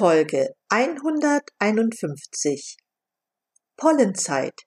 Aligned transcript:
Folge 0.00 0.54
151 0.70 2.78
Pollenzeit 3.76 4.62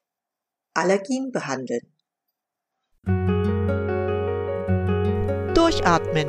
Allergien 0.75 1.31
behandeln. 1.31 1.91
Durchatmen, 5.55 6.27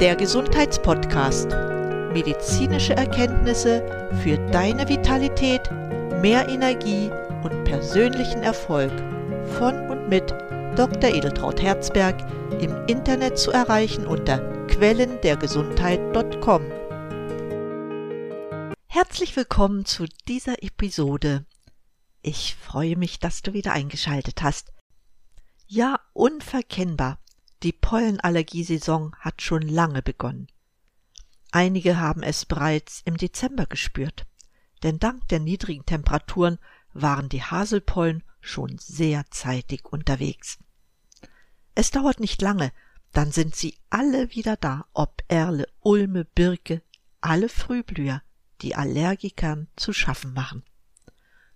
der 0.00 0.16
Gesundheitspodcast. 0.16 1.48
Medizinische 2.12 2.92
Erkenntnisse 2.92 4.10
für 4.22 4.36
deine 4.50 4.86
Vitalität, 4.86 5.70
mehr 6.20 6.46
Energie 6.50 7.10
und 7.42 7.64
persönlichen 7.64 8.42
Erfolg 8.42 8.92
von 9.58 9.88
und 9.88 10.10
mit 10.10 10.30
Dr. 10.76 11.08
Edeltraut 11.08 11.62
Herzberg 11.62 12.16
im 12.60 12.84
Internet 12.86 13.38
zu 13.38 13.50
erreichen 13.50 14.06
unter 14.06 14.40
quellendergesundheit.com. 14.66 16.85
Herzlich 18.98 19.36
willkommen 19.36 19.84
zu 19.84 20.06
dieser 20.26 20.62
Episode. 20.62 21.44
Ich 22.22 22.54
freue 22.54 22.96
mich, 22.96 23.18
dass 23.18 23.42
du 23.42 23.52
wieder 23.52 23.74
eingeschaltet 23.74 24.42
hast. 24.42 24.72
Ja, 25.66 26.00
unverkennbar. 26.14 27.18
Die 27.62 27.74
Pollenallergiesaison 27.74 29.14
hat 29.18 29.42
schon 29.42 29.60
lange 29.60 30.00
begonnen. 30.00 30.46
Einige 31.52 31.98
haben 31.98 32.22
es 32.22 32.46
bereits 32.46 33.02
im 33.04 33.18
Dezember 33.18 33.66
gespürt, 33.66 34.24
denn 34.82 34.98
dank 34.98 35.28
der 35.28 35.40
niedrigen 35.40 35.84
Temperaturen 35.84 36.58
waren 36.94 37.28
die 37.28 37.42
Haselpollen 37.42 38.22
schon 38.40 38.78
sehr 38.78 39.26
zeitig 39.30 39.84
unterwegs. 39.84 40.56
Es 41.74 41.90
dauert 41.90 42.18
nicht 42.18 42.40
lange, 42.40 42.72
dann 43.12 43.30
sind 43.30 43.56
sie 43.56 43.76
alle 43.90 44.30
wieder 44.30 44.56
da, 44.56 44.86
ob 44.94 45.22
Erle, 45.28 45.68
Ulme, 45.80 46.24
Birke, 46.24 46.80
alle 47.20 47.50
Frühblüher, 47.50 48.22
die 48.62 48.74
Allergikern 48.74 49.68
zu 49.76 49.92
schaffen 49.92 50.32
machen. 50.32 50.64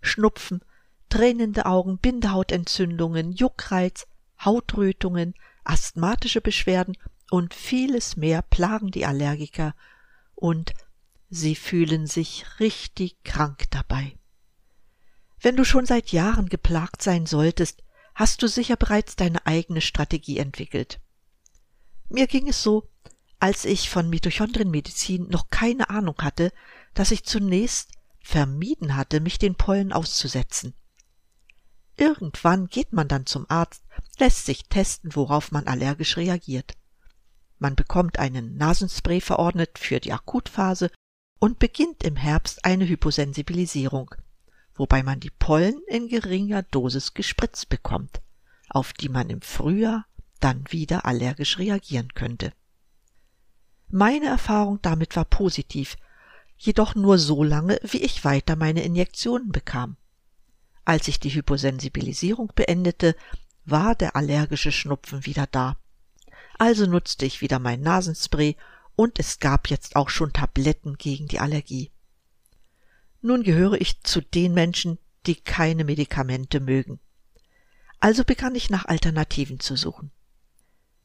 Schnupfen, 0.03 0.63
tränende 1.09 1.66
Augen, 1.66 1.99
Bindehautentzündungen, 1.99 3.33
Juckreiz, 3.33 4.07
Hautrötungen, 4.43 5.35
asthmatische 5.65 6.41
Beschwerden 6.41 6.97
und 7.30 7.55
vieles 7.55 8.16
mehr 8.16 8.43
plagen 8.43 8.91
die 8.91 9.07
Allergiker 9.07 9.74
und 10.35 10.73
sie 11.29 11.55
fühlen 11.55 12.07
sich 12.07 12.45
richtig 12.59 13.23
krank 13.24 13.65
dabei. 13.71 14.17
Wenn 15.41 15.57
du 15.57 15.65
schon 15.65 15.87
seit 15.87 16.13
Jahren 16.13 16.49
geplagt 16.49 17.02
sein 17.02 17.27
solltest, 17.27 17.83
hast 18.15 18.43
du 18.43 18.49
sicher 18.49 18.77
bereits 18.77 19.17
deine 19.17 19.46
eigene 19.46 19.80
Strategie 19.80 20.39
entwickelt. 20.39 21.01
Mir 22.09 22.27
ging 22.27 22.49
es 22.49 22.63
so, 22.63 22.89
als 23.39 23.65
ich 23.65 23.89
von 23.89 24.11
Mitochondrienmedizin 24.11 25.29
noch 25.29 25.49
keine 25.49 25.89
Ahnung 25.89 26.17
hatte, 26.19 26.52
dass 26.95 27.10
ich 27.10 27.24
zunächst 27.24 27.93
vermieden 28.21 28.96
hatte, 28.96 29.21
mich 29.21 29.38
den 29.38 29.55
Pollen 29.55 29.93
auszusetzen. 29.93 30.74
Irgendwann 31.96 32.69
geht 32.69 32.93
man 32.93 33.09
dann 33.09 33.27
zum 33.27 33.45
Arzt, 33.51 33.83
lässt 34.19 34.46
sich 34.46 34.65
testen, 34.69 35.15
worauf 35.15 35.52
man 35.52 35.66
allergisch 35.66 36.16
reagiert. 36.16 36.74
Man 37.59 37.77
bekommt 37.77 38.18
einen 38.18 38.57
Nasenspray 38.57 39.21
verordnet 39.21 39.79
für 39.79 40.01
die 40.01 40.13
Akutphase 40.13 40.91
und 41.38 41.59
beginnt 41.59 42.02
im 42.02 42.16
Herbst 42.16 42.65
eine 42.65 42.88
Hyposensibilisierung, 42.88 44.15
wobei 44.74 45.02
man 45.02 45.21
die 45.21 45.30
Pollen 45.30 45.80
in 45.88 46.09
geringer 46.09 46.63
Dosis 46.63 47.13
gespritzt 47.13 47.68
bekommt, 47.68 48.23
auf 48.71 48.95
die 48.95 49.11
man 49.11 49.29
im 49.29 49.43
Frühjahr 49.43 50.07
dann 50.41 50.65
wieder 50.71 51.05
allergisch 51.05 51.59
reagieren 51.59 52.15
könnte. 52.15 52.52
Meine 53.88 54.27
Erfahrung 54.27 54.80
damit 54.80 55.16
war 55.16 55.24
positiv 55.27 55.96
jedoch 56.61 56.95
nur 56.95 57.19
so 57.19 57.43
lange, 57.43 57.80
wie 57.83 58.03
ich 58.03 58.23
weiter 58.25 58.55
meine 58.55 58.83
Injektionen 58.85 59.51
bekam. 59.51 59.97
Als 60.85 61.09
ich 61.09 61.19
die 61.19 61.30
Hyposensibilisierung 61.30 62.52
beendete, 62.55 63.17
war 63.65 63.95
der 63.95 64.15
allergische 64.15 64.71
Schnupfen 64.71 65.25
wieder 65.25 65.47
da. 65.47 65.77
Also 66.59 66.84
nutzte 66.84 67.25
ich 67.25 67.41
wieder 67.41 67.59
mein 67.59 67.81
Nasenspray 67.81 68.57
und 68.95 69.19
es 69.19 69.39
gab 69.39 69.71
jetzt 69.71 69.97
auch 69.97 70.11
schon 70.11 70.34
Tabletten 70.34 70.99
gegen 70.99 71.29
die 71.29 71.41
Allergie. 71.41 71.91
Nun 73.23 73.43
gehöre 73.43 73.81
ich 73.81 74.03
zu 74.03 74.21
den 74.21 74.53
Menschen, 74.53 74.99
die 75.27 75.37
keine 75.37 75.84
Medikamente 75.84 76.61
mögen. 76.61 77.01
Also 78.01 78.23
begann 78.25 78.55
ich 78.55 78.69
nach 78.69 78.84
Alternativen 78.84 79.61
zu 79.61 79.77
suchen. 79.77 80.11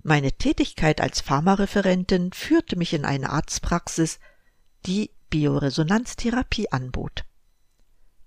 Meine 0.03 0.33
Tätigkeit 0.33 0.99
als 0.99 1.21
Pharmareferentin 1.21 2.33
führte 2.33 2.75
mich 2.75 2.93
in 2.93 3.05
eine 3.05 3.29
Arztpraxis, 3.29 4.19
die 4.85 5.11
Bioresonanztherapie 5.35 6.71
anbot. 6.71 7.25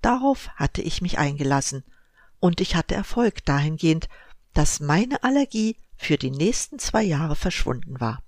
Darauf 0.02 0.50
hatte 0.56 0.82
ich 0.82 1.00
mich 1.00 1.16
eingelassen, 1.16 1.82
und 2.38 2.60
ich 2.60 2.76
hatte 2.76 2.94
Erfolg 2.94 3.46
dahingehend, 3.46 4.10
dass 4.52 4.80
meine 4.80 5.22
Allergie 5.22 5.78
für 5.96 6.18
die 6.18 6.30
nächsten 6.30 6.78
zwei 6.78 7.02
Jahre 7.02 7.34
verschwunden 7.34 7.98
war. 7.98 8.22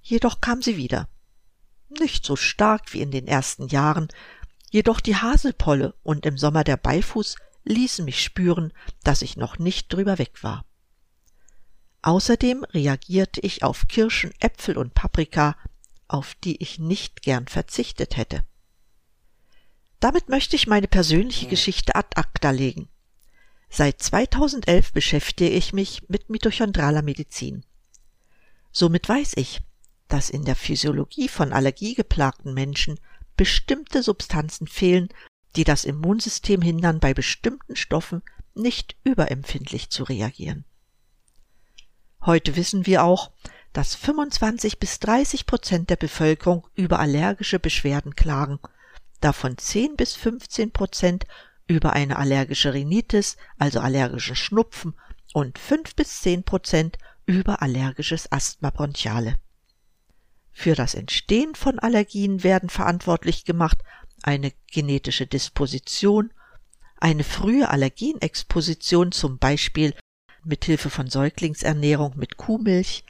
Jedoch 0.00 0.40
kam 0.40 0.62
sie 0.62 0.76
wieder. 0.76 1.08
Nicht 1.88 2.24
so 2.24 2.36
stark 2.36 2.92
wie 2.92 3.00
in 3.00 3.10
den 3.10 3.26
ersten 3.26 3.66
Jahren, 3.66 4.06
jedoch 4.70 5.00
die 5.00 5.16
Haselpolle 5.16 5.96
und 6.04 6.24
im 6.24 6.38
Sommer 6.38 6.62
der 6.62 6.76
Beifuß 6.76 7.34
ließen 7.64 8.04
mich 8.04 8.22
spüren, 8.22 8.72
dass 9.02 9.22
ich 9.22 9.36
noch 9.36 9.58
nicht 9.58 9.92
drüber 9.92 10.18
weg 10.20 10.44
war. 10.44 10.64
Außerdem 12.02 12.62
reagierte 12.62 13.40
ich 13.40 13.64
auf 13.64 13.88
Kirschen, 13.88 14.32
Äpfel 14.38 14.78
und 14.78 14.94
Paprika 14.94 15.56
auf 16.08 16.34
die 16.36 16.62
ich 16.62 16.78
nicht 16.78 17.22
gern 17.22 17.48
verzichtet 17.48 18.16
hätte. 18.16 18.44
Damit 20.00 20.28
möchte 20.28 20.56
ich 20.56 20.66
meine 20.66 20.88
persönliche 20.88 21.46
Geschichte 21.46 21.94
ad 21.94 22.08
acta 22.16 22.50
legen. 22.50 22.88
Seit 23.68 24.00
2011 24.00 24.92
beschäftige 24.92 25.50
ich 25.50 25.72
mich 25.72 26.08
mit 26.08 26.30
mitochondraler 26.30 27.02
Medizin. 27.02 27.64
Somit 28.70 29.08
weiß 29.08 29.32
ich, 29.36 29.62
dass 30.08 30.30
in 30.30 30.44
der 30.44 30.54
Physiologie 30.54 31.28
von 31.28 31.52
allergiegeplagten 31.52 32.54
Menschen 32.54 33.00
bestimmte 33.36 34.02
Substanzen 34.02 34.66
fehlen, 34.66 35.08
die 35.56 35.64
das 35.64 35.84
Immunsystem 35.84 36.62
hindern, 36.62 37.00
bei 37.00 37.14
bestimmten 37.14 37.76
Stoffen 37.76 38.22
nicht 38.54 38.96
überempfindlich 39.04 39.90
zu 39.90 40.04
reagieren. 40.04 40.64
Heute 42.24 42.56
wissen 42.56 42.86
wir 42.86 43.04
auch, 43.04 43.32
dass 43.76 43.94
25 43.94 44.78
bis 44.78 45.00
30 45.00 45.44
Prozent 45.44 45.90
der 45.90 45.96
Bevölkerung 45.96 46.66
über 46.76 46.98
allergische 46.98 47.58
Beschwerden 47.58 48.16
klagen, 48.16 48.58
davon 49.20 49.58
10 49.58 49.96
bis 49.96 50.14
15 50.14 50.70
Prozent 50.70 51.26
über 51.66 51.92
eine 51.92 52.16
allergische 52.16 52.72
Rhinitis, 52.72 53.36
also 53.58 53.80
allergischen 53.80 54.34
Schnupfen, 54.34 54.94
und 55.34 55.58
5 55.58 55.94
bis 55.94 56.22
10 56.22 56.44
Prozent 56.44 56.96
über 57.26 57.60
allergisches 57.60 58.32
Asthma 58.32 58.70
bronchiale. 58.70 59.34
Für 60.52 60.74
das 60.74 60.94
Entstehen 60.94 61.54
von 61.54 61.78
Allergien 61.78 62.42
werden 62.42 62.70
verantwortlich 62.70 63.44
gemacht 63.44 63.76
eine 64.22 64.54
genetische 64.72 65.26
Disposition, 65.26 66.32
eine 66.96 67.24
frühe 67.24 67.68
Allergenexposition 67.68 69.12
zum 69.12 69.36
Beispiel 69.36 69.94
mit 70.44 70.64
Hilfe 70.64 70.88
von 70.88 71.10
Säuglingsernährung 71.10 72.16
mit 72.16 72.38
Kuhmilch, 72.38 73.04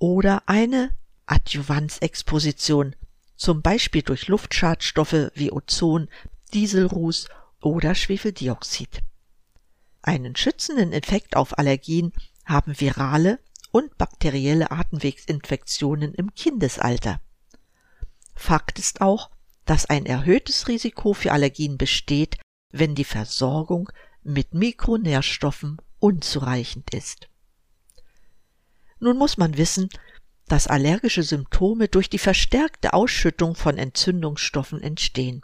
oder 0.00 0.42
eine 0.46 0.90
Adjuvanzexposition, 1.26 2.96
zum 3.36 3.62
Beispiel 3.62 4.02
durch 4.02 4.26
Luftschadstoffe 4.26 5.30
wie 5.34 5.52
Ozon, 5.52 6.08
Dieselruß 6.52 7.28
oder 7.60 7.94
Schwefeldioxid. 7.94 9.02
Einen 10.02 10.34
schützenden 10.34 10.92
Effekt 10.92 11.36
auf 11.36 11.56
Allergien 11.56 12.12
haben 12.44 12.80
virale 12.80 13.38
und 13.70 13.96
bakterielle 13.98 14.72
Atemwegsinfektionen 14.72 16.14
im 16.14 16.34
Kindesalter. 16.34 17.20
Fakt 18.34 18.78
ist 18.78 19.02
auch, 19.02 19.30
dass 19.66 19.86
ein 19.86 20.06
erhöhtes 20.06 20.66
Risiko 20.66 21.12
für 21.12 21.32
Allergien 21.32 21.78
besteht, 21.78 22.38
wenn 22.72 22.94
die 22.94 23.04
Versorgung 23.04 23.90
mit 24.22 24.54
Mikronährstoffen 24.54 25.76
unzureichend 25.98 26.92
ist. 26.94 27.29
Nun 29.00 29.16
muss 29.16 29.38
man 29.38 29.56
wissen, 29.56 29.88
dass 30.46 30.66
allergische 30.66 31.22
Symptome 31.22 31.88
durch 31.88 32.10
die 32.10 32.18
verstärkte 32.18 32.92
Ausschüttung 32.92 33.54
von 33.54 33.78
Entzündungsstoffen 33.78 34.82
entstehen. 34.82 35.42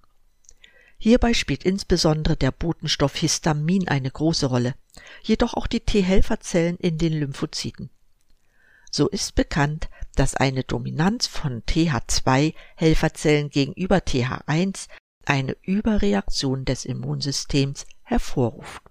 Hierbei 0.98 1.34
spielt 1.34 1.64
insbesondere 1.64 2.36
der 2.36 2.50
Botenstoff 2.50 3.16
Histamin 3.16 3.88
eine 3.88 4.10
große 4.10 4.46
Rolle, 4.46 4.74
jedoch 5.22 5.54
auch 5.54 5.66
die 5.66 5.80
T-Helferzellen 5.80 6.76
in 6.76 6.98
den 6.98 7.12
Lymphozyten. 7.12 7.90
So 8.90 9.08
ist 9.08 9.34
bekannt, 9.34 9.88
dass 10.14 10.36
eine 10.36 10.64
Dominanz 10.64 11.26
von 11.26 11.62
TH2-Helferzellen 11.62 13.50
gegenüber 13.50 13.98
TH1 13.98 14.88
eine 15.26 15.56
Überreaktion 15.62 16.64
des 16.64 16.84
Immunsystems 16.84 17.86
hervorruft. 18.02 18.82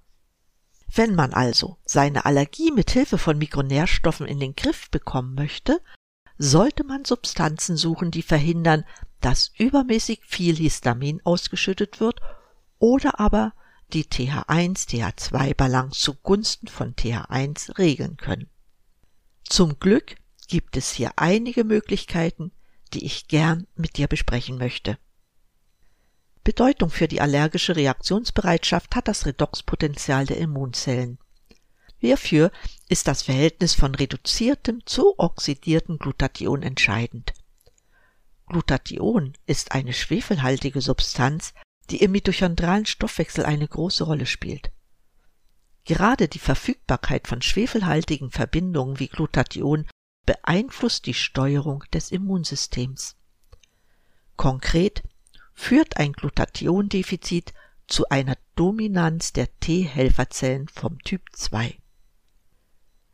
Wenn 0.95 1.13
man 1.13 1.33
also 1.33 1.77
seine 1.83 2.25
Allergie 2.25 2.71
mit 2.71 2.89
Hilfe 2.89 3.17
von 3.17 3.37
Mikronährstoffen 3.37 4.25
in 4.25 4.39
den 4.39 4.55
Griff 4.55 4.89
bekommen 4.89 5.35
möchte, 5.35 5.81
sollte 6.37 6.85
man 6.85 7.03
Substanzen 7.03 7.75
suchen, 7.75 8.11
die 8.11 8.21
verhindern, 8.21 8.85
dass 9.19 9.51
übermäßig 9.57 10.21
viel 10.25 10.55
Histamin 10.55 11.19
ausgeschüttet 11.25 11.99
wird 11.99 12.21
oder 12.79 13.19
aber 13.19 13.53
die 13.91 14.05
TH1-TH2-Balance 14.05 15.99
zugunsten 15.99 16.67
von 16.67 16.95
TH1 16.95 17.77
regeln 17.77 18.15
können. 18.15 18.49
Zum 19.43 19.79
Glück 19.79 20.15
gibt 20.47 20.77
es 20.77 20.91
hier 20.91 21.11
einige 21.17 21.65
Möglichkeiten, 21.65 22.51
die 22.93 23.05
ich 23.05 23.27
gern 23.27 23.67
mit 23.75 23.97
dir 23.97 24.07
besprechen 24.07 24.57
möchte. 24.57 24.97
Bedeutung 26.45 26.91
für 26.91 27.07
die 27.07 27.21
allergische 27.21 27.75
Reaktionsbereitschaft 27.75 28.95
hat 28.95 29.07
das 29.07 29.25
Redoxpotenzial 29.25 30.27
der 30.27 30.37
Immunzellen. 30.37 31.17
Hierfür 31.97 32.51
ist 32.87 33.07
das 33.07 33.23
Verhältnis 33.23 33.73
von 33.73 33.95
reduziertem 33.95 34.85
zu 34.85 35.17
oxidiertem 35.17 35.97
Glutathion 35.97 36.61
entscheidend. 36.61 37.33
Glutathion 38.45 39.33
ist 39.47 39.71
eine 39.71 39.91
schwefelhaltige 39.91 40.81
Substanz, 40.81 41.55
die 41.89 41.97
im 41.97 42.11
mitochondralen 42.11 42.85
Stoffwechsel 42.85 43.43
eine 43.43 43.67
große 43.67 44.03
Rolle 44.03 44.27
spielt. 44.27 44.71
Gerade 45.83 46.27
die 46.27 46.37
Verfügbarkeit 46.37 47.27
von 47.27 47.41
schwefelhaltigen 47.41 48.29
Verbindungen 48.29 48.99
wie 48.99 49.07
Glutathion 49.07 49.87
beeinflusst 50.27 51.07
die 51.07 51.15
Steuerung 51.15 51.83
des 51.91 52.11
Immunsystems. 52.11 53.15
Konkret 54.35 55.01
führt 55.55 55.97
ein 55.97 56.13
Glutationdefizit 56.13 57.53
zu 57.87 58.09
einer 58.09 58.37
Dominanz 58.55 59.33
der 59.33 59.47
T-Helferzellen 59.59 60.67
vom 60.67 60.99
Typ 60.99 61.21
2. 61.33 61.77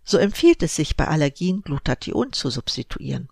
So 0.03 0.17
empfiehlt 0.17 0.63
es 0.63 0.75
sich 0.75 0.97
bei 0.97 1.07
Allergien 1.07 1.61
Glutathion 1.61 2.33
zu 2.33 2.49
substituieren. 2.49 3.29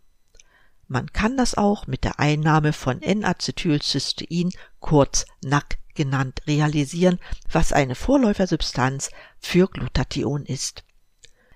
Man 0.87 1.11
kann 1.11 1.37
das 1.37 1.55
auch 1.55 1.87
mit 1.87 2.03
der 2.03 2.19
Einnahme 2.19 2.73
von 2.73 3.01
N-Acetylcystein, 3.01 4.51
kurz 4.79 5.25
NAC 5.43 5.77
genannt, 5.93 6.41
realisieren, 6.47 7.19
was 7.51 7.73
eine 7.73 7.95
Vorläufersubstanz 7.95 9.09
für 9.39 9.67
Glutathion 9.67 10.45
ist. 10.45 10.83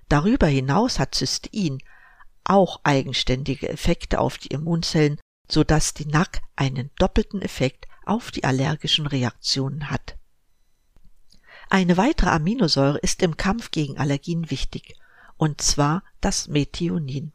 Darüber 0.09 0.47
hinaus 0.47 0.99
hat 0.99 1.15
Cystein 1.15 1.79
auch 2.43 2.81
eigenständige 2.83 3.69
Effekte 3.69 4.19
auf 4.19 4.37
die 4.37 4.49
Immunzellen, 4.49 5.19
so 5.47 5.63
dass 5.63 5.93
die 5.93 6.05
NAC 6.05 6.41
einen 6.55 6.89
doppelten 6.97 7.41
Effekt 7.41 7.87
auf 8.05 8.31
die 8.31 8.43
allergischen 8.43 9.07
Reaktionen 9.07 9.89
hat. 9.89 10.17
Eine 11.69 11.97
weitere 11.97 12.29
Aminosäure 12.29 12.99
ist 12.99 13.23
im 13.23 13.37
Kampf 13.37 13.71
gegen 13.71 13.97
Allergien 13.97 14.51
wichtig, 14.51 14.95
und 15.37 15.61
zwar 15.61 16.03
das 16.21 16.47
Methionin. 16.47 17.31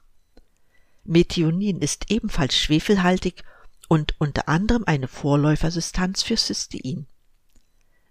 Methionin 1.04 1.80
ist 1.80 2.10
ebenfalls 2.10 2.56
schwefelhaltig 2.56 3.42
und 3.88 4.14
unter 4.20 4.48
anderem 4.48 4.84
eine 4.86 5.08
Vorläufersubstanz 5.08 6.22
für 6.22 6.36
Cystein. 6.36 7.06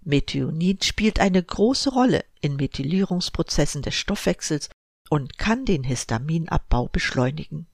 Methionin 0.02 0.82
spielt 0.82 1.20
eine 1.20 1.44
große 1.44 1.92
Rolle 1.92 2.26
in 2.42 2.56
Methylierungsprozessen 2.56 3.82
des 3.82 3.96
Stoffwechsels 3.96 4.70
und 5.10 5.38
kann 5.38 5.66
den 5.66 5.84
Histaminabbau 5.84 6.88
beschleunigen. 6.88 7.68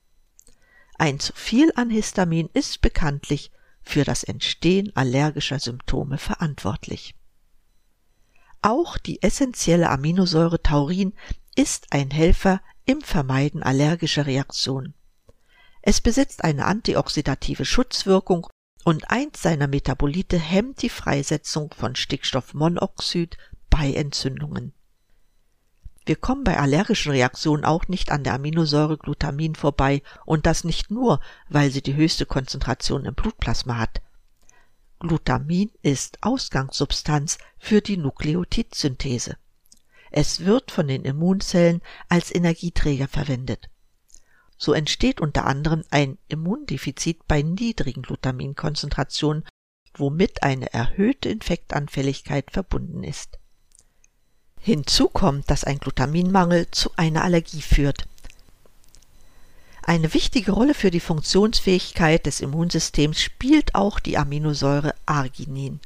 Ein 1.04 1.20
zu 1.20 1.34
viel 1.34 1.70
an 1.76 1.90
Histamin 1.90 2.48
ist 2.54 2.80
bekanntlich 2.80 3.52
für 3.82 4.04
das 4.04 4.24
Entstehen 4.24 4.90
allergischer 4.96 5.60
Symptome 5.60 6.16
verantwortlich. 6.16 7.14
Auch 8.62 8.96
die 8.96 9.22
essentielle 9.22 9.90
Aminosäure 9.90 10.62
Taurin 10.62 11.12
ist 11.56 11.88
ein 11.90 12.10
Helfer 12.10 12.62
im 12.86 13.02
Vermeiden 13.02 13.62
allergischer 13.62 14.24
Reaktionen. 14.24 14.94
Es 15.82 16.00
besitzt 16.00 16.42
eine 16.42 16.64
antioxidative 16.64 17.66
Schutzwirkung 17.66 18.46
und 18.82 19.10
eins 19.10 19.42
seiner 19.42 19.66
Metabolite 19.66 20.38
hemmt 20.38 20.80
die 20.80 20.88
Freisetzung 20.88 21.74
von 21.74 21.96
Stickstoffmonoxid 21.96 23.36
bei 23.68 23.92
Entzündungen. 23.92 24.72
Wir 26.06 26.16
kommen 26.16 26.44
bei 26.44 26.58
allergischen 26.58 27.12
Reaktionen 27.12 27.64
auch 27.64 27.88
nicht 27.88 28.10
an 28.10 28.24
der 28.24 28.34
Aminosäure 28.34 28.98
Glutamin 28.98 29.54
vorbei 29.54 30.02
und 30.26 30.44
das 30.44 30.64
nicht 30.64 30.90
nur, 30.90 31.20
weil 31.48 31.70
sie 31.70 31.82
die 31.82 31.94
höchste 31.94 32.26
Konzentration 32.26 33.06
im 33.06 33.14
Blutplasma 33.14 33.78
hat. 33.78 34.02
Glutamin 34.98 35.70
ist 35.82 36.18
Ausgangssubstanz 36.22 37.38
für 37.58 37.80
die 37.80 37.96
Nukleotidsynthese. 37.96 39.36
Es 40.10 40.44
wird 40.44 40.70
von 40.70 40.88
den 40.88 41.04
Immunzellen 41.04 41.80
als 42.08 42.34
Energieträger 42.34 43.08
verwendet. 43.08 43.70
So 44.56 44.72
entsteht 44.72 45.20
unter 45.20 45.46
anderem 45.46 45.84
ein 45.90 46.18
Immundefizit 46.28 47.26
bei 47.26 47.42
niedrigen 47.42 48.02
Glutaminkonzentrationen, 48.02 49.44
womit 49.94 50.42
eine 50.42 50.72
erhöhte 50.72 51.30
Infektanfälligkeit 51.30 52.50
verbunden 52.50 53.02
ist. 53.02 53.38
Hinzu 54.64 55.10
kommt, 55.10 55.50
dass 55.50 55.64
ein 55.64 55.78
Glutaminmangel 55.78 56.70
zu 56.70 56.90
einer 56.96 57.22
Allergie 57.22 57.60
führt. 57.60 58.06
Eine 59.82 60.14
wichtige 60.14 60.52
Rolle 60.52 60.72
für 60.72 60.90
die 60.90 61.00
Funktionsfähigkeit 61.00 62.24
des 62.24 62.40
Immunsystems 62.40 63.20
spielt 63.20 63.74
auch 63.74 64.00
die 64.00 64.16
Aminosäure 64.16 64.94
Arginin. 65.04 65.80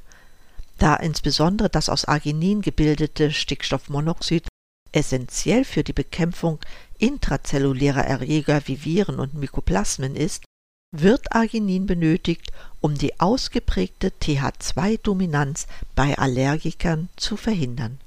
Da 0.79 0.95
insbesondere 0.95 1.69
das 1.69 1.89
aus 1.89 2.05
Arginin 2.05 2.63
gebildete 2.63 3.33
Stickstoffmonoxid 3.33 4.47
essentiell 4.93 5.65
für 5.65 5.83
die 5.83 5.93
Bekämpfung 5.93 6.61
intrazellulärer 6.99 8.05
Erreger 8.05 8.63
wie 8.67 8.85
Viren 8.85 9.19
und 9.19 9.35
Mykoplasmen 9.35 10.15
ist, 10.15 10.45
wird 10.93 11.33
Arginin 11.35 11.87
benötigt, 11.87 12.53
um 12.81 12.97
die 12.97 13.19
ausgeprägte 13.19 14.13
TH2-Dominanz 14.23 15.67
bei 15.97 16.17
Allergikern 16.17 17.09
zu 17.17 17.37
verhindern. 17.37 17.99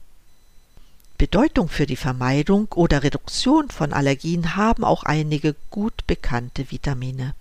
Bedeutung 1.22 1.70
für 1.70 1.86
die 1.86 1.98
Vermeidung 1.98 2.68
oder 2.74 3.04
Reduktion 3.04 3.70
von 3.70 3.94
Allergien 3.94 4.56
haben 4.56 4.84
auch 4.84 5.04
einige 5.04 5.56
gut 5.70 6.08
bekannte 6.08 6.72
Vitamine. 6.72 7.36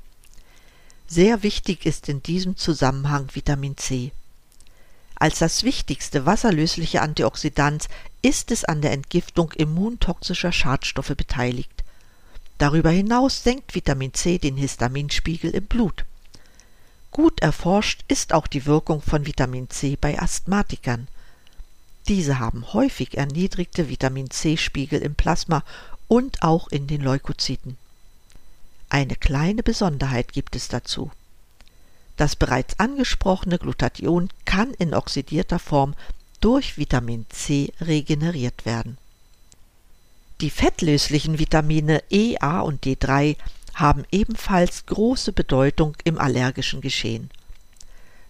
Sehr 1.06 1.42
wichtig 1.42 1.86
ist 1.86 2.10
in 2.10 2.22
diesem 2.22 2.58
Zusammenhang 2.58 3.28
Vitamin 3.32 3.78
C. 3.78 4.12
Als 5.14 5.38
das 5.38 5.64
wichtigste 5.64 6.26
wasserlösliche 6.26 7.00
Antioxidant 7.00 7.88
ist 8.20 8.50
es 8.50 8.66
an 8.66 8.82
der 8.82 8.92
Entgiftung 8.92 9.50
immuntoxischer 9.52 10.52
Schadstoffe 10.52 11.16
beteiligt. 11.16 11.82
Darüber 12.58 12.90
hinaus 12.90 13.42
senkt 13.42 13.74
Vitamin 13.74 14.12
C 14.12 14.36
den 14.36 14.58
Histaminspiegel 14.58 15.52
im 15.52 15.64
Blut. 15.64 16.04
Gut 17.12 17.40
erforscht 17.40 18.04
ist 18.08 18.34
auch 18.34 18.46
die 18.46 18.66
Wirkung 18.66 19.00
von 19.00 19.24
Vitamin 19.24 19.70
C 19.70 19.96
bei 19.98 20.20
Asthmatikern. 20.20 21.08
Diese 22.10 22.40
haben 22.40 22.72
häufig 22.72 23.16
erniedrigte 23.16 23.88
Vitamin 23.88 24.30
C-Spiegel 24.30 25.00
im 25.00 25.14
Plasma 25.14 25.62
und 26.08 26.42
auch 26.42 26.66
in 26.66 26.88
den 26.88 27.02
Leukozyten. 27.02 27.76
Eine 28.88 29.14
kleine 29.14 29.62
Besonderheit 29.62 30.32
gibt 30.32 30.56
es 30.56 30.66
dazu. 30.66 31.12
Das 32.16 32.34
bereits 32.34 32.80
angesprochene 32.80 33.58
Glutathion 33.58 34.28
kann 34.44 34.74
in 34.74 34.92
oxidierter 34.92 35.60
Form 35.60 35.94
durch 36.40 36.76
Vitamin 36.76 37.26
C 37.28 37.72
regeneriert 37.80 38.66
werden. 38.66 38.98
Die 40.40 40.50
fettlöslichen 40.50 41.38
Vitamine 41.38 42.02
E, 42.10 42.38
A 42.40 42.58
und 42.58 42.84
D3 42.84 43.36
haben 43.74 44.02
ebenfalls 44.10 44.84
große 44.86 45.30
Bedeutung 45.30 45.96
im 46.02 46.18
allergischen 46.18 46.80
Geschehen. 46.80 47.30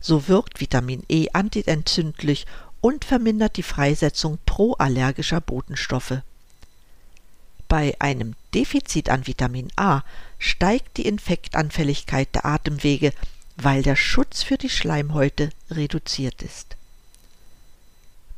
So 0.01 0.29
wirkt 0.29 0.61
Vitamin 0.61 1.03
E 1.09 1.29
antientzündlich 1.33 2.45
und 2.81 3.05
vermindert 3.05 3.57
die 3.57 3.63
Freisetzung 3.63 4.39
proallergischer 4.47 5.41
Botenstoffe. 5.41 6.23
Bei 7.69 7.95
einem 8.01 8.35
Defizit 8.55 9.11
an 9.11 9.27
Vitamin 9.27 9.71
A 9.77 10.03
steigt 10.39 10.97
die 10.97 11.07
Infektanfälligkeit 11.07 12.35
der 12.35 12.45
Atemwege 12.47 13.13
weil 13.63 13.83
der 13.83 13.97
Schutz 13.97 14.43
für 14.43 14.57
die 14.57 14.69
Schleimhäute 14.69 15.51
reduziert 15.71 16.43
ist. 16.43 16.77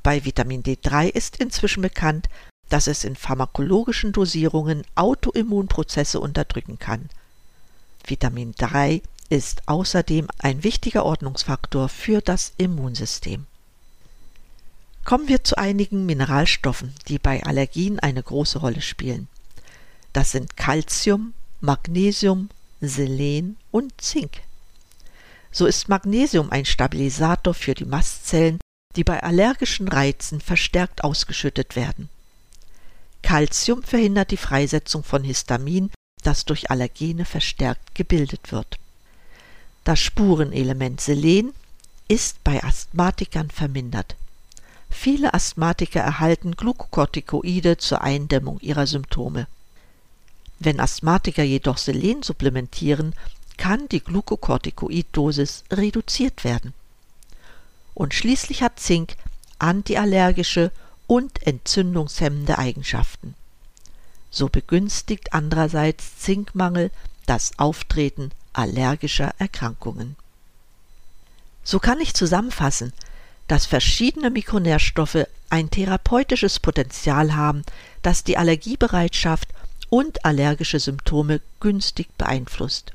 Bei 0.03 0.25
Vitamin 0.25 0.63
D3 0.63 1.09
ist 1.09 1.37
inzwischen 1.37 1.83
bekannt, 1.83 2.29
dass 2.69 2.87
es 2.87 3.05
in 3.05 3.15
pharmakologischen 3.17 4.13
Dosierungen 4.13 4.85
Autoimmunprozesse 4.95 6.19
unterdrücken 6.19 6.79
kann. 6.79 7.09
Vitamin 8.05 8.55
3 8.57 9.03
ist 9.29 9.63
außerdem 9.67 10.27
ein 10.39 10.65
wichtiger 10.65 11.05
Ordnungsfaktor 11.05 11.89
für 11.89 12.21
das 12.21 12.53
Immunsystem. 12.57 13.47
Kommen 15.05 15.29
wir 15.29 15.43
zu 15.43 15.59
einigen 15.59 16.07
Mineralstoffen, 16.07 16.95
die 17.09 17.19
bei 17.19 17.43
Allergien 17.43 17.99
eine 17.99 18.23
große 18.23 18.61
Rolle 18.61 18.81
spielen. 18.81 19.29
Das 20.13 20.31
sind 20.31 20.57
Calcium, 20.57 21.35
Magnesium, 21.61 22.51
Selen 22.81 23.57
und 23.71 24.01
Zink. 24.01 24.41
So 25.51 25.67
ist 25.67 25.89
Magnesium 25.89 26.51
ein 26.51 26.65
Stabilisator 26.65 27.53
für 27.53 27.75
die 27.75 27.85
Mastzellen, 27.85 28.59
die 28.97 29.05
bei 29.05 29.23
allergischen 29.23 29.89
Reizen 29.89 30.41
verstärkt 30.41 31.03
ausgeschüttet 31.05 31.77
werden. 31.77 32.09
Calcium 33.23 33.83
verhindert 33.83 34.31
die 34.31 34.37
Freisetzung 34.37 35.03
von 35.05 35.25
Histamin, 35.25 35.91
das 36.23 36.45
durch 36.45 36.71
Allergene 36.71 37.25
verstärkt 37.25 37.95
gebildet 37.95 38.53
wird. 38.53 38.79
Das 39.85 39.99
Spurenelement 39.99 41.01
Selen 41.01 41.53
ist 42.09 42.43
bei 42.45 42.63
Asthmatikern 42.63 43.51
vermindert. 43.51 44.17
Viele 44.93 45.35
Asthmatiker 45.35 46.01
erhalten 46.01 46.55
Glukokortikoide 46.55 47.79
zur 47.79 48.03
Eindämmung 48.03 48.61
ihrer 48.61 48.87
Symptome. 48.87 49.49
Wenn 50.61 50.79
Asthmatiker 50.79 51.43
jedoch 51.43 51.79
Selen 51.79 52.23
supplementieren, 52.23 53.15
kann 53.57 53.89
die 53.89 54.01
Glukokortikoiddosis 54.01 55.65
reduziert 55.73 56.45
werden. 56.45 56.73
Und 57.95 58.15
schließlich 58.15 58.63
hat 58.63 58.79
Zink 58.79 59.17
antiallergische 59.59 60.71
und 61.09 61.45
entzündungshemmende 61.47 62.59
Eigenschaften. 62.59 63.35
So 64.31 64.49
begünstigt 64.49 65.33
andererseits 65.33 66.19
Zinkmangel 66.19 66.91
das 67.27 67.59
Auftreten 67.59 68.31
allergischer 68.53 69.35
Erkrankungen. 69.39 70.17
So 71.65 71.79
kann 71.79 72.01
ich 72.01 72.15
zusammenfassen, 72.15 72.93
dass 73.49 73.67
verschiedene 73.67 74.31
Mikronährstoffe 74.31 75.27
ein 75.51 75.71
therapeutisches 75.71 76.61
Potenzial 76.61 77.35
haben, 77.35 77.63
das 78.03 78.25
die 78.25 78.39
Allergiebereitschaft 78.39 79.49
und 79.91 80.25
allergische 80.25 80.81
Symptome 80.81 81.41
günstig 81.61 82.09
beeinflusst. 82.17 82.93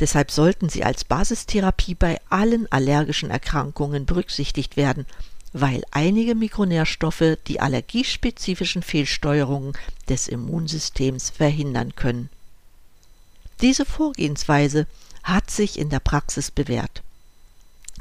Deshalb 0.00 0.32
sollten 0.32 0.68
sie 0.68 0.82
als 0.82 1.04
Basistherapie 1.04 1.94
bei 1.94 2.20
allen 2.28 2.70
allergischen 2.72 3.30
Erkrankungen 3.30 4.04
berücksichtigt 4.04 4.76
werden, 4.76 5.06
weil 5.52 5.82
einige 5.92 6.34
Mikronährstoffe 6.34 7.38
die 7.46 7.60
allergiespezifischen 7.60 8.82
Fehlsteuerungen 8.82 9.74
des 10.08 10.26
Immunsystems 10.26 11.30
verhindern 11.30 11.94
können. 11.94 12.30
Diese 13.60 13.84
Vorgehensweise 13.84 14.88
hat 15.22 15.50
sich 15.50 15.78
in 15.78 15.88
der 15.88 16.00
Praxis 16.00 16.50
bewährt. 16.50 17.02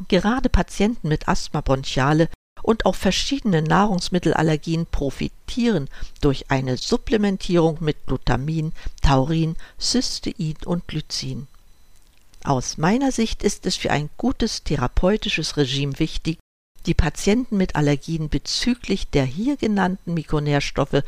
Gerade 0.07 0.49
Patienten 0.49 1.07
mit 1.07 1.27
Asthma 1.27 1.61
bronchiale 1.61 2.29
und 2.61 2.85
auch 2.85 2.95
verschiedene 2.95 3.61
Nahrungsmittelallergien 3.61 4.85
profitieren 4.85 5.89
durch 6.21 6.51
eine 6.51 6.77
Supplementierung 6.77 7.77
mit 7.79 8.05
Glutamin, 8.05 8.73
Taurin, 9.01 9.55
Cystein 9.79 10.55
und 10.65 10.87
Glycin. 10.87 11.47
Aus 12.43 12.77
meiner 12.77 13.11
Sicht 13.11 13.43
ist 13.43 13.65
es 13.65 13.75
für 13.75 13.91
ein 13.91 14.09
gutes 14.17 14.63
therapeutisches 14.63 15.57
Regime 15.57 15.99
wichtig, 15.99 16.39
die 16.87 16.95
Patienten 16.95 17.57
mit 17.57 17.75
Allergien 17.75 18.29
bezüglich 18.29 19.07
der 19.09 19.25
hier 19.25 19.57
genannten 19.57 20.15
Mikronährstoffe 20.15 21.03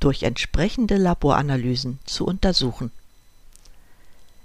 durch 0.00 0.22
entsprechende 0.24 0.96
Laboranalysen 0.96 1.98
zu 2.04 2.26
untersuchen. 2.26 2.90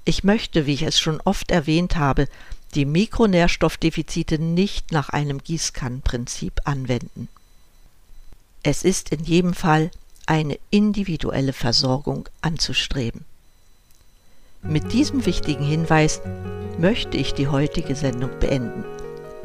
Ich 0.05 0.23
möchte, 0.23 0.65
wie 0.65 0.73
ich 0.73 0.83
es 0.83 0.99
schon 0.99 1.19
oft 1.21 1.51
erwähnt 1.51 1.97
habe, 1.97 2.27
die 2.71 2.85
Mikronährstoffdefizite 2.85 4.39
nicht 4.39 4.91
nach 4.91 5.09
einem 5.09 5.43
Gießkannenprinzip 5.43 6.61
anwenden. 6.65 7.27
Es 8.63 8.83
ist 8.83 9.09
in 9.09 9.23
jedem 9.23 9.53
Fall 9.53 9.91
eine 10.25 10.57
individuelle 10.69 11.53
Versorgung 11.53 12.29
anzustreben. 12.41 13.25
Mit 14.61 14.93
diesem 14.93 15.25
wichtigen 15.25 15.65
Hinweis 15.65 16.21
möchte 16.77 17.17
ich 17.17 17.33
die 17.33 17.47
heutige 17.47 17.95
Sendung 17.95 18.29
beenden. 18.39 18.85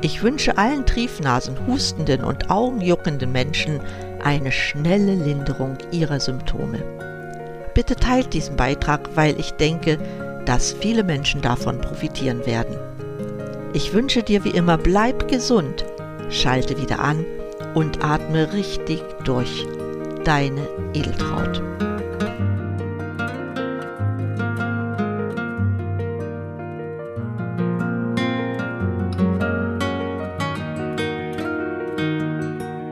Ich 0.02 0.22
wünsche 0.22 0.58
allen 0.58 0.84
Triefnasen, 0.84 1.66
hustenden 1.66 2.22
und 2.22 2.50
augenjuckenden 2.50 3.32
Menschen 3.32 3.80
eine 4.22 4.52
schnelle 4.52 5.14
Linderung 5.14 5.78
ihrer 5.90 6.20
Symptome. 6.20 6.82
Bitte 7.74 7.96
teilt 7.96 8.34
diesen 8.34 8.56
Beitrag, 8.56 9.16
weil 9.16 9.40
ich 9.40 9.52
denke, 9.52 9.98
dass 10.44 10.72
viele 10.72 11.02
Menschen 11.02 11.40
davon 11.40 11.80
profitieren 11.80 12.44
werden. 12.44 12.76
Ich 13.76 13.92
wünsche 13.92 14.22
dir 14.22 14.42
wie 14.42 14.52
immer, 14.52 14.78
bleib 14.78 15.28
gesund, 15.28 15.84
schalte 16.30 16.80
wieder 16.80 16.98
an 16.98 17.26
und 17.74 18.02
atme 18.02 18.50
richtig 18.54 19.02
durch. 19.22 19.66
Deine 20.24 20.66
Edeltraut. 20.94 21.62